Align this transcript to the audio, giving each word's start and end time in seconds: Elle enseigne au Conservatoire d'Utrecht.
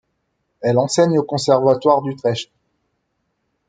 Elle 0.61 0.79
enseigne 0.79 1.19
au 1.19 1.23
Conservatoire 1.23 2.01
d'Utrecht. 2.01 2.49